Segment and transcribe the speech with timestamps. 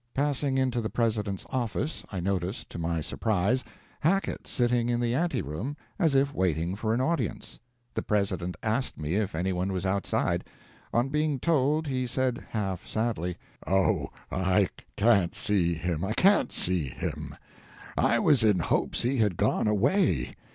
[0.15, 3.63] Passing into the President's office, I noticed, to my surprise,
[3.99, 7.59] Hackett sitting in the anteroom as if waiting for an audience.
[7.93, 10.43] The President asked me if any one was outside.
[10.91, 13.37] On being told, he said, half sadly,
[13.67, 17.35] "Oh, I can't see him, I can't see him;
[17.95, 20.33] I was in hopes he had gone away."